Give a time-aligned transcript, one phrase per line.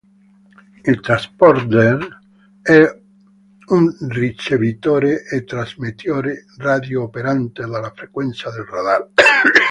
[0.83, 2.21] Il transponder
[2.63, 3.01] è
[3.67, 9.09] un ricevitore e trasmettitore radio operante alle frequenze del radar.